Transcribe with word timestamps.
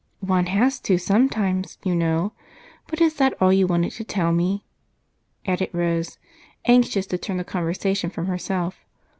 "One 0.25 0.47
has 0.47 0.79
to 0.79 0.97
sometimes, 0.97 1.77
you 1.83 1.93
know. 1.93 2.33
But 2.87 3.01
is 3.01 3.13
that 3.17 3.39
all 3.39 3.53
you 3.53 3.67
wanted 3.67 3.91
to 3.91 4.03
tell 4.03 4.31
me?" 4.31 4.63
added 5.45 5.69
Rose, 5.73 6.17
anxious 6.65 7.05
to 7.05 7.19
turn 7.19 7.37
the 7.37 7.43
conversation 7.43 8.09
from 8.09 8.25
herself. 8.25 8.83